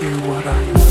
[0.00, 0.85] do what I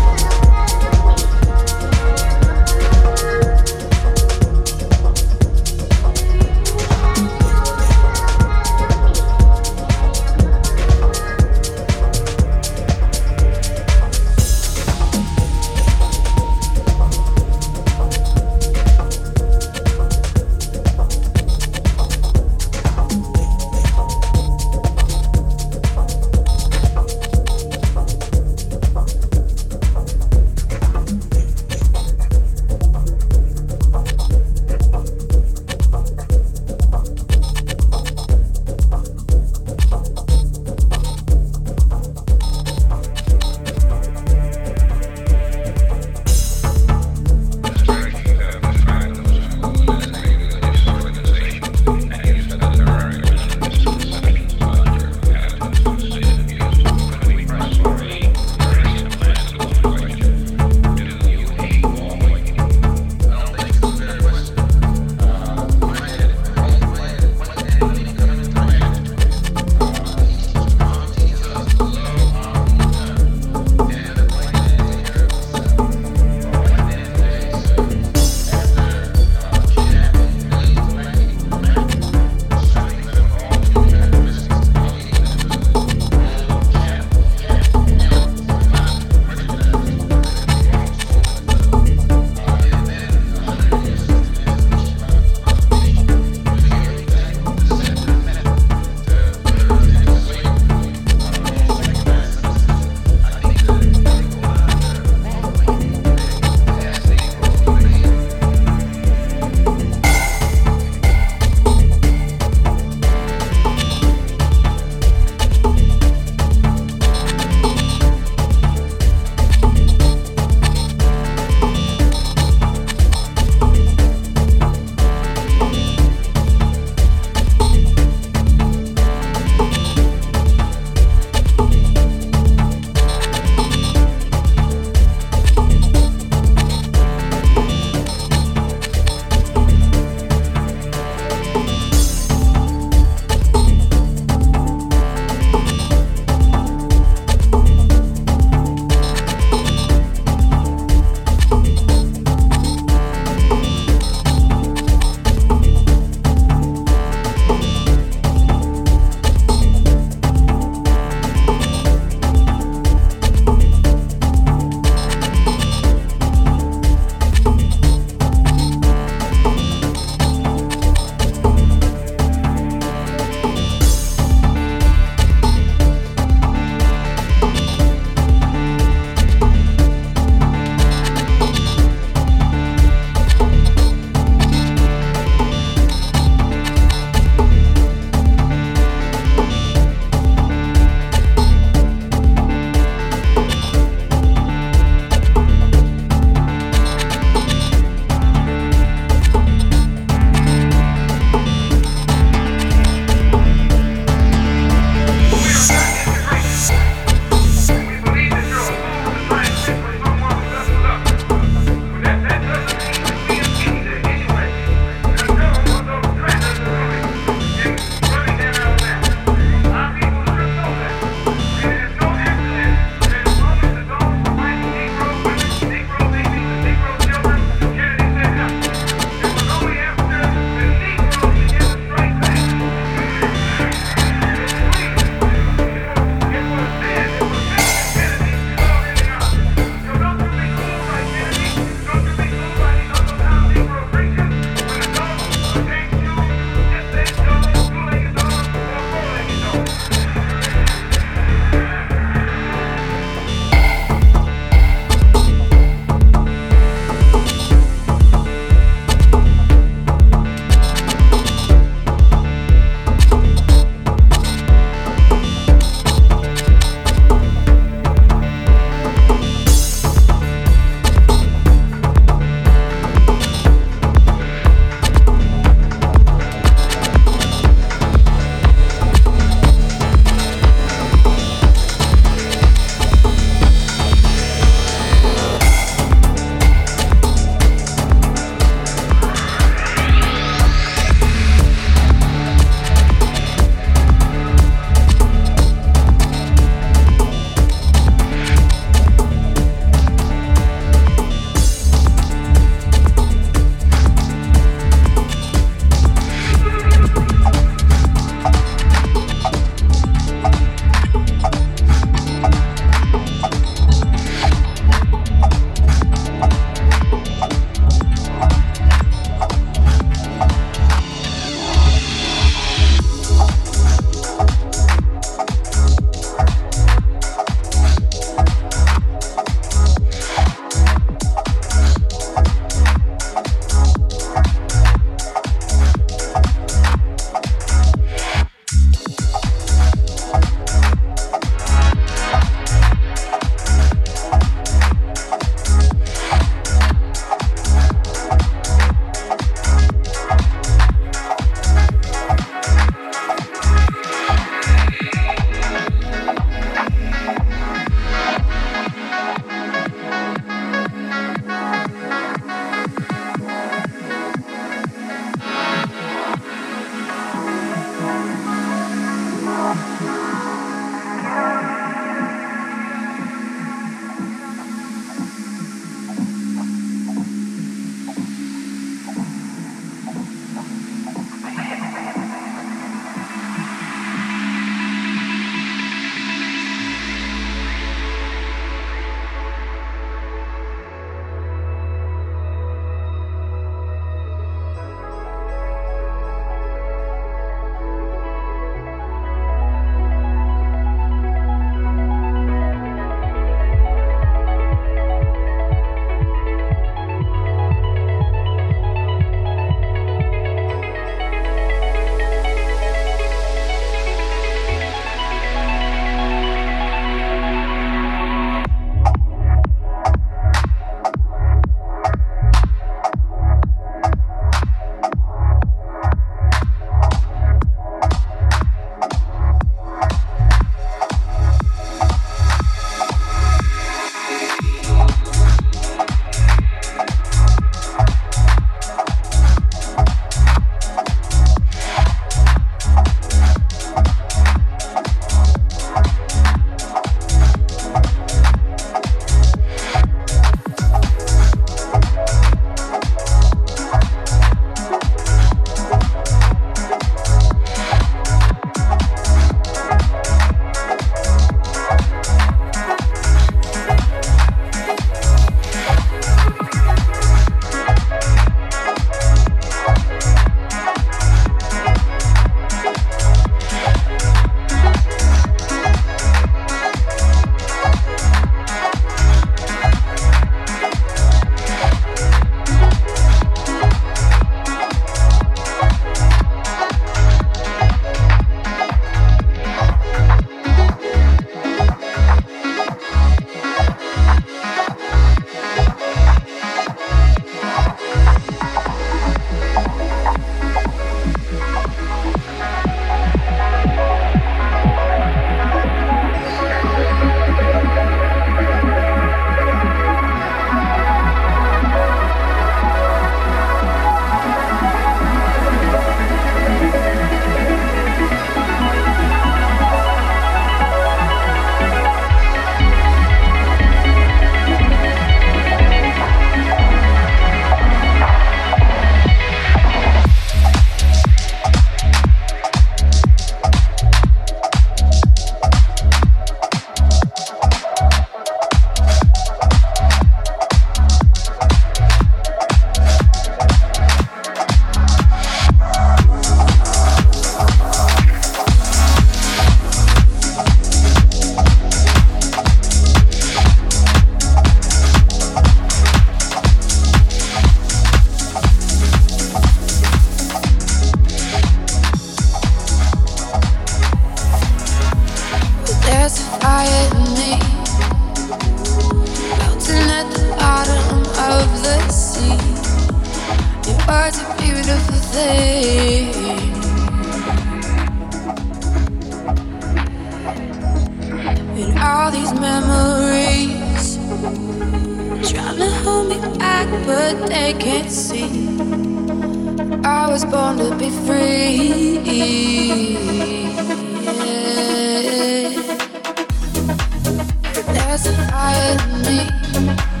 [598.61, 600.00] with me.